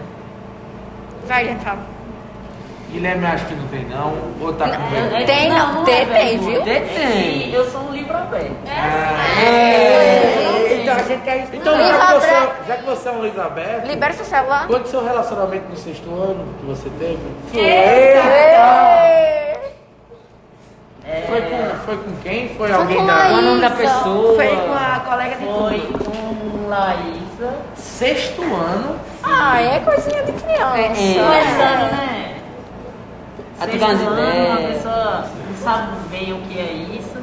Vai, 1.25 1.49
então. 1.49 1.77
Guilherme 2.91 3.25
acho 3.27 3.45
que 3.45 3.53
não 3.53 3.67
tem 3.67 3.85
não. 3.85 4.13
Ou 4.41 4.51
tá 4.53 4.67
com 4.67 4.89
vergonha? 4.89 5.25
Tem, 5.25 5.49
não, 5.49 5.83
tem, 5.83 6.05
tem, 6.07 6.39
viu? 6.39 6.63
Tem, 6.63 6.81
tem. 6.87 7.53
Eu 7.53 7.69
sou 7.69 7.81
um 7.81 7.91
livro 7.91 8.17
aberto. 8.17 8.51
É, 8.67 8.71
então 8.73 9.75
a 9.75 9.78
gente 11.09 11.23
quer 11.23 11.43
isso. 11.43 11.55
Então, 11.55 11.77
já 11.77 12.07
que, 12.07 12.13
você, 12.13 12.29
aberto. 12.29 12.67
já 12.67 12.77
que 12.77 12.85
você 12.85 13.09
é 13.09 13.11
um 13.11 13.23
livro 13.23 13.41
aberto, 13.41 13.87
Libera 13.87 14.13
seu 14.13 14.25
celular. 14.25 14.67
quanto 14.67 14.87
seu 14.87 15.03
relacionamento 15.03 15.69
no 15.69 15.75
sexto 15.75 16.09
ano 16.09 16.45
que 16.59 16.65
você 16.65 16.89
teve? 16.97 17.19
Foi 21.27 21.41
com, 21.41 21.85
foi 21.85 21.97
com 21.97 22.15
quem? 22.21 22.49
Foi, 22.49 22.71
alguém 22.71 22.97
com 22.97 23.05
da. 23.05 23.29
Qual 23.29 23.33
o 23.33 23.41
nome 23.41 23.61
da 23.61 23.69
pessoa? 23.71 24.35
Foi 24.35 24.47
com 24.47 24.73
a 24.73 24.99
colega 24.99 25.35
de 25.35 25.45
Foi 25.45 25.79
com 25.79 26.67
Laísa. 26.69 27.53
Sexto 27.75 28.41
ano. 28.43 28.95
Ah, 29.23 29.59
é 29.61 29.79
coisinha 29.79 30.23
de 30.23 30.31
criança. 30.33 30.75
Começando, 30.75 31.91
né? 31.91 32.35
A 33.59 33.65
tu 33.65 33.71
Sexto 33.71 34.07
ano, 34.07 34.53
a 34.53 34.67
pessoa 34.67 35.25
não 35.47 35.57
sabe 35.57 35.87
bem 36.09 36.33
o 36.33 36.41
que 36.41 36.59
é 36.59 36.71
isso. 36.71 37.18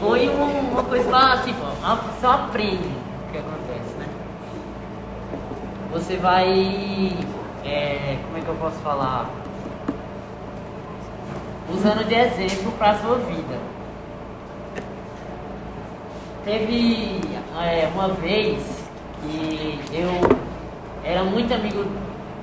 Foi 0.00 0.28
um- 0.28 0.70
uma 0.72 0.82
coisa 0.84 1.08
pra, 1.08 1.38
tipo, 1.38 1.60
pessoa 1.96 2.34
aprende 2.34 2.88
o 2.88 3.32
que 3.32 3.38
acontece, 3.38 3.94
né? 3.98 4.06
Você 5.92 6.16
vai. 6.16 7.12
é, 7.64 8.18
como 8.26 8.36
é 8.36 8.40
que 8.42 8.48
eu 8.48 8.54
posso 8.56 8.76
falar? 8.78 9.30
Usando 11.72 12.04
de 12.06 12.14
exemplo 12.14 12.72
pra 12.72 12.94
sua 12.96 13.16
vida. 13.16 13.58
Teve 16.44 17.20
é, 17.58 17.88
uma 17.94 18.08
vez 18.08 18.84
que 19.22 19.80
eu 19.92 20.10
era 21.02 21.24
muito 21.24 21.54
amigo 21.54 21.86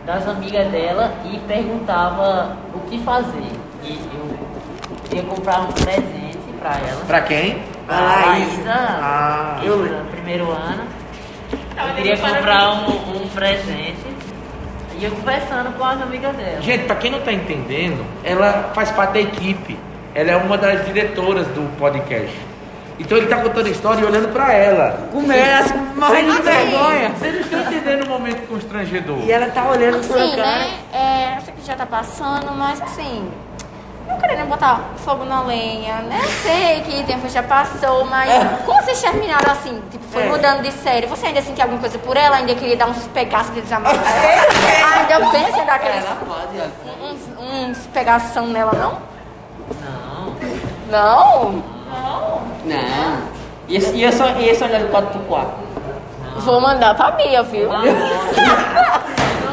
das 0.05 0.27
amigas 0.27 0.71
dela 0.71 1.13
e 1.31 1.37
perguntava 1.47 2.57
o 2.73 2.79
que 2.89 2.97
fazer. 3.03 3.51
E 3.83 3.99
eu 5.11 5.17
ia 5.17 5.23
comprar 5.23 5.61
um 5.61 5.67
presente 5.71 6.20
pra 6.61 6.71
ela. 6.87 7.05
Pra 7.07 7.21
quem? 7.21 7.63
A 7.89 7.95
A 7.97 8.01
Laísa. 8.01 8.51
Laísa, 8.55 8.73
Ah. 9.01 9.59
eu 9.63 9.77
no 9.77 10.05
primeiro 10.05 10.49
ano. 10.51 10.83
Eu 11.51 11.95
queria 11.95 12.17
comprar 12.17 12.69
um, 12.73 13.23
um 13.23 13.27
presente. 13.29 14.11
E 14.97 15.03
eu 15.05 15.11
conversando 15.11 15.75
com 15.77 15.83
as 15.83 15.99
amigas 16.01 16.35
dela. 16.35 16.61
Gente, 16.61 16.85
pra 16.85 16.95
quem 16.95 17.09
não 17.11 17.21
tá 17.21 17.33
entendendo, 17.33 18.05
ela 18.23 18.69
faz 18.75 18.91
parte 18.91 19.13
da 19.13 19.19
equipe. 19.21 19.77
Ela 20.13 20.31
é 20.31 20.35
uma 20.37 20.57
das 20.57 20.85
diretoras 20.85 21.47
do 21.47 21.67
podcast. 21.79 22.35
Então 22.99 23.17
ele 23.17 23.25
tá 23.25 23.37
contando 23.37 23.65
a 23.65 23.69
história 23.69 23.99
e 24.01 24.03
olhando 24.05 24.27
pra 24.31 24.53
ela. 24.53 25.07
Com 25.11 25.21
medo, 25.21 25.73
morrendo 25.95 26.35
de 26.35 26.41
vergonha. 26.43 27.09
Vocês 27.17 27.33
não 27.33 27.41
estão 27.41 27.59
entendendo 27.61 28.05
o 28.05 28.09
momento 28.09 28.47
constrangedor. 28.47 29.17
E 29.21 29.31
ela 29.31 29.47
tá 29.47 29.67
olhando 29.69 30.07
pra 30.07 30.21
Assim, 30.23 30.35
cara. 30.35 30.43
né? 30.47 30.69
É, 30.93 31.37
eu 31.37 31.41
sei 31.41 31.53
que 31.55 31.65
já 31.65 31.75
tá 31.75 31.85
passando, 31.87 32.51
mas 32.51 32.79
assim. 32.79 33.27
Não 34.11 34.19
querendo 34.19 34.47
botar 34.49 34.79
fogo 34.97 35.23
na 35.25 35.41
lenha, 35.41 35.95
né? 36.01 36.19
Eu 36.21 36.29
sei 36.29 36.81
que 36.81 37.01
o 37.01 37.05
tempo 37.05 37.27
já 37.29 37.41
passou, 37.43 38.05
mas 38.05 38.29
como 38.65 38.81
vocês 38.83 39.01
terminaram 39.01 39.51
assim, 39.51 39.81
tipo, 39.89 40.03
foi 40.11 40.23
É. 40.23 40.25
mudando 40.29 40.61
de 40.61 40.71
série, 40.71 41.07
você 41.07 41.27
ainda 41.27 41.41
sentia 41.41 41.63
alguma 41.63 41.79
coisa 41.79 41.97
por 41.97 42.17
ela? 42.17 42.35
Ainda 42.37 42.53
queria 42.55 42.75
dar 42.77 42.87
uns 42.87 43.03
pegaços 43.07 43.53
de 43.53 43.61
desamor? 43.61 43.91
ainda 43.95 45.29
pensa 45.31 45.61
em 45.61 45.65
dar 45.65 45.75
aqueles, 45.75 46.05
Ela 46.05 46.17
pode, 46.27 46.57
ela 46.57 46.71
uns, 47.01 47.21
uns 47.77 47.87
pegação 47.87 48.47
nela, 48.47 48.73
não? 48.73 48.97
Não. 50.91 51.51
Não? 51.51 51.61
Não. 52.65 53.17
E 53.67 53.77
esse, 53.77 53.93
e 53.95 54.03
esse, 54.03 54.21
e 54.23 54.49
esse 54.49 54.63
olhando 54.63 54.91
para 54.91 55.05
o 55.05 55.19
quarto? 55.25 55.53
Vou 56.37 56.59
mandar 56.59 56.95
pra 56.95 57.11
Bia, 57.11 57.43
viu? 57.43 57.69
Não, 57.71 57.79
não. 57.83 57.87
Eu 57.87 57.95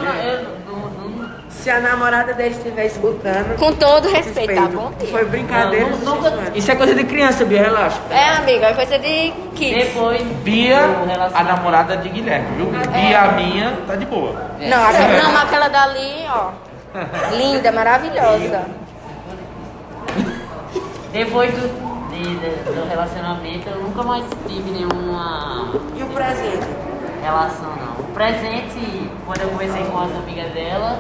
não- 0.03 0.15
eu 0.23 0.43
não- 0.67 0.89
não- 1.17 1.31
Se 1.69 1.73
a 1.73 1.81
namorada 1.81 2.33
dele 2.33 2.55
estiver 2.57 2.87
escutando, 2.87 3.55
Com 3.59 3.75
todo 3.75 4.09
respeito, 4.09 4.55
tá 4.55 4.69
bom? 4.69 4.87
respeito. 4.89 5.11
Foi 5.13 5.25
brincadeira. 5.27 5.85
Não, 5.85 5.91
dos 5.99 6.03
nunca- 6.03 6.31
seis 6.31 6.41
anos. 6.41 6.57
Isso 6.57 6.71
é 6.71 6.75
coisa 6.77 6.95
de 6.95 7.05
criança, 7.05 7.45
Bia, 7.45 7.61
relaxa. 7.63 8.01
É, 8.11 8.29
amiga, 8.37 8.69
é 8.69 8.73
coisa 8.73 8.99
de 8.99 9.35
kids. 9.55 9.85
Depois 9.89 10.23
Bia, 10.43 10.81
a 11.35 11.45
namorada 11.45 11.99
de 11.99 12.09
Guilherme, 12.09 12.57
viu? 12.57 12.67
Bia, 12.91 13.21
a 13.21 13.33
minha, 13.33 13.77
tá 13.87 13.97
de 13.97 14.07
boa. 14.07 14.33
Não, 14.61 14.83
aquela, 14.83 15.23
não, 15.23 15.33
mas 15.33 15.43
aquela 15.43 15.69
dali, 15.69 16.25
ó. 16.31 16.53
Linda, 17.37 17.71
maravilhosa. 17.71 18.63
Depois 21.13 21.51
do, 21.53 22.09
de- 22.09 22.35
de- 22.37 22.73
do 22.81 22.89
relacionamento, 22.89 23.69
eu 23.69 23.77
nunca 23.83 24.03
mais 24.05 24.25
tive 24.47 24.71
nenhuma 24.71 25.71
E 25.95 26.03
o 26.03 26.07
presente? 26.07 26.67
relação, 27.23 27.69
não. 27.77 28.05
O 28.05 28.09
presente, 28.15 29.11
quando 29.27 29.43
eu 29.43 29.49
conversei 29.51 29.85
com 29.85 29.99
as 29.99 30.11
amigas 30.17 30.51
dela, 30.55 30.99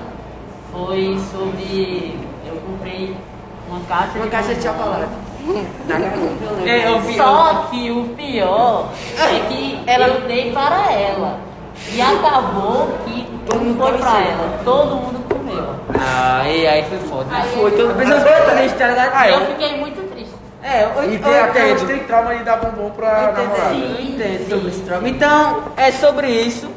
foi 0.72 1.18
sobre. 1.32 2.16
Eu 2.46 2.56
comprei 2.66 3.16
uma 3.68 3.80
caixa 3.88 4.18
Uma 4.18 4.26
caixa 4.28 4.54
de 4.54 4.62
chocolate. 4.62 5.08
Eu. 5.48 6.66
É, 6.68 6.88
eu 6.88 7.00
vi. 7.00 7.16
Só 7.16 7.66
que 7.70 7.90
o 7.90 8.04
pior 8.16 8.88
é 9.18 9.38
que 9.48 9.80
Ela- 9.86 10.08
eu 10.08 10.20
dei 10.22 10.52
para 10.52 10.92
ela. 10.92 11.38
E 11.92 12.00
acabou 12.02 12.88
que 13.06 13.26
Todo 13.46 13.60
mundo 13.60 13.78
foi 13.80 13.92
pra 13.98 14.10
conheceu. 14.10 14.32
ela. 14.32 14.60
Todo 14.64 14.96
mundo 14.96 15.24
comeu. 15.28 15.64
Aí, 16.42 16.66
aí 16.66 16.84
foi 16.84 16.98
foda. 16.98 17.26
Aí 17.34 17.48
foi 17.54 17.70
todo 17.70 17.94
mundo. 17.94 17.96
Mas 17.96 18.10
eu 18.10 18.56
triste, 18.56 18.76
tá 18.78 18.88
ligado? 18.88 19.10
Ah, 19.14 19.28
E 19.28 19.32
eu- 19.32 19.40
eu 19.40 19.46
fiquei 19.46 19.78
muito 19.78 20.10
triste. 20.12 20.34
É, 20.62 20.84
eu, 20.84 20.88
eu, 21.02 21.10
E 21.10 21.14
eu 21.14 21.20
tem 21.22 21.38
até 21.38 21.60
entendo. 21.70 21.70
eles 21.70 21.82
têm 21.84 21.98
trauma 22.06 22.34
de 22.34 22.44
dar 22.44 22.56
bombom 22.56 22.90
pra 22.90 23.32
namorada. 23.32 23.74
Eu 23.74 24.00
entendo 24.02 24.48
sobre 24.50 24.68
esse 24.68 24.80
trauma. 24.80 25.08
Então, 25.08 25.62
é 25.76 25.92
sobre 25.92 26.28
isso. 26.28 26.68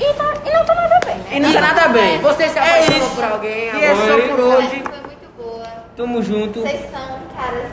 E, 0.00 0.12
tá- 0.14 0.34
e 0.44 0.52
não 0.52 0.64
tá 0.64 0.74
nada 0.74 1.00
bem, 1.06 1.16
né? 1.16 1.26
E 1.32 1.40
não 1.40 1.52
tá 1.52 1.60
nada 1.60 1.88
bem. 1.88 2.18
Você 2.20 2.48
se 2.48 2.58
é 2.58 2.62
apaixonou 2.62 2.98
isso. 2.98 3.14
por 3.14 3.24
alguém? 3.24 3.70
E 3.74 3.84
é 3.84 3.94
só 3.94 4.28
por 4.28 4.40
hoje. 4.40 4.82
Foi 4.82 5.00
muito 5.00 5.36
boa. 5.36 5.66
Tamo 5.96 6.22
junto. 6.22 6.60
Vocês 6.60 6.80
são 6.90 7.18
caras 7.36 7.70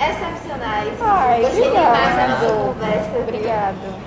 excepcionais. 0.00 0.92
Ai, 1.00 1.44
obrigada. 1.44 2.28
nossa 2.28 2.46
conversa. 2.54 3.10
Obrigado. 3.18 4.02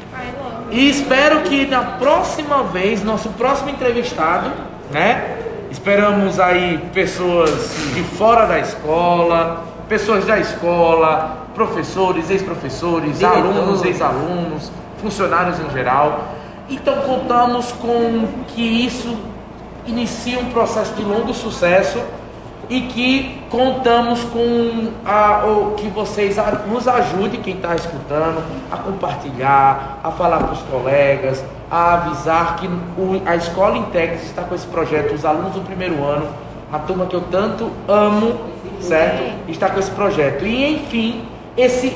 E 0.71 0.89
espero 0.89 1.41
que 1.41 1.65
na 1.67 1.81
próxima 1.83 2.63
vez, 2.63 3.03
nosso 3.03 3.29
próximo 3.29 3.69
entrevistado, 3.69 4.51
né? 4.91 5.37
Esperamos 5.71 6.39
aí 6.39 6.77
pessoas 6.93 7.49
de 7.93 8.01
fora 8.03 8.45
da 8.45 8.59
escola, 8.59 9.63
pessoas 9.89 10.25
da 10.25 10.39
escola, 10.39 11.47
professores, 11.53 12.29
ex-professores, 12.29 13.23
alunos, 13.23 13.83
ex-alunos, 13.83 14.71
funcionários 15.01 15.59
em 15.59 15.69
geral. 15.71 16.34
Então 16.69 16.95
contamos 17.01 17.71
com 17.73 18.27
que 18.47 18.61
isso 18.61 19.15
inicie 19.85 20.37
um 20.37 20.45
processo 20.45 20.93
de 20.95 21.03
longo 21.03 21.33
sucesso 21.33 22.01
e 22.67 22.81
que 22.81 23.39
contamos 23.51 24.23
com 24.23 24.89
a, 25.05 25.41
que 25.77 25.87
vocês 25.89 26.39
a- 26.39 26.63
nos 26.67 26.87
ajudem, 26.87 27.39
quem 27.41 27.55
está 27.55 27.75
escutando, 27.75 28.43
a 28.71 28.77
compartilhar, 28.77 29.99
a 30.03 30.09
falar 30.09 30.39
para 30.39 30.53
os 30.53 30.61
colegas, 30.63 31.43
a 31.69 31.93
avisar 31.93 32.55
que 32.55 32.65
o- 32.67 33.21
a 33.23 33.35
Escola 33.35 33.77
Intex 33.77 34.23
está 34.23 34.41
com 34.41 34.55
esse 34.55 34.65
projeto, 34.65 35.13
os 35.13 35.23
alunos 35.23 35.53
do 35.53 35.61
primeiro 35.61 36.03
ano, 36.03 36.27
a 36.73 36.79
turma 36.79 37.05
que 37.05 37.15
eu 37.15 37.21
tanto 37.29 37.69
amo, 37.87 38.39
certo? 38.81 39.21
Está 39.47 39.69
com 39.69 39.79
esse 39.79 39.91
projeto. 39.91 40.43
E 40.43 40.73
enfim, 40.77 41.23
esse, 41.55 41.95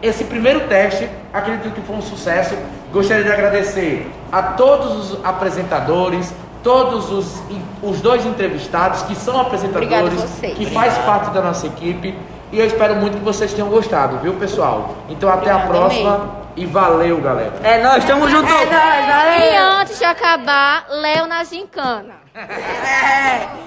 esse 0.00 0.22
primeiro 0.24 0.60
teste, 0.68 1.08
acredito 1.32 1.74
que 1.74 1.80
foi 1.80 1.96
um 1.96 2.02
sucesso. 2.02 2.56
Gostaria 2.94 3.24
de 3.24 3.32
agradecer 3.32 4.08
a 4.30 4.40
todos 4.40 5.10
os 5.10 5.24
apresentadores, 5.24 6.32
todos 6.62 7.10
os, 7.10 7.42
os 7.82 8.00
dois 8.00 8.24
entrevistados 8.24 9.02
que 9.02 9.16
são 9.16 9.40
apresentadores, 9.40 10.22
a 10.22 10.46
que 10.46 10.64
faz 10.66 10.96
parte 10.98 11.30
da 11.30 11.42
nossa 11.42 11.66
equipe. 11.66 12.16
E 12.52 12.60
eu 12.60 12.64
espero 12.64 12.94
muito 12.94 13.18
que 13.18 13.24
vocês 13.24 13.52
tenham 13.52 13.68
gostado, 13.68 14.18
viu, 14.18 14.34
pessoal? 14.34 14.94
Então 15.08 15.28
até 15.28 15.50
a 15.50 15.56
Obrigada 15.56 15.74
próxima 15.74 16.10
mesmo. 16.18 16.32
e 16.54 16.66
valeu, 16.66 17.20
galera. 17.20 17.54
É 17.64 17.82
nós, 17.82 18.04
tamo 18.04 18.28
junto. 18.28 18.48
E 18.48 19.56
antes 19.56 19.98
de 19.98 20.04
acabar, 20.04 20.86
Léo 20.88 21.26
na 21.26 21.42
gincana. 21.42 22.14